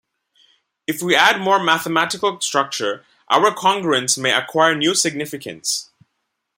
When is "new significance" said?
4.73-5.91